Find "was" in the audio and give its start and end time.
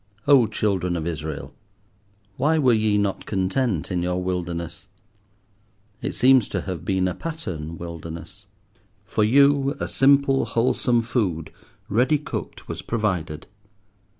12.67-12.81